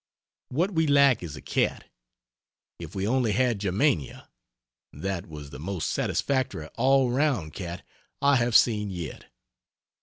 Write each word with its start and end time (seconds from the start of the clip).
What 0.49 0.71
we 0.71 0.87
lack 0.87 1.21
is 1.21 1.35
a 1.35 1.43
cat. 1.43 1.87
If 2.79 2.95
we 2.95 3.07
only 3.07 3.33
had 3.33 3.59
Germania! 3.59 4.29
That 4.91 5.27
was 5.27 5.51
the 5.51 5.59
most 5.59 5.91
satisfactory 5.91 6.65
all 6.75 7.11
round 7.11 7.53
cat 7.53 7.85
I 8.19 8.37
have 8.37 8.55
seen 8.55 8.89
yet. 8.89 9.25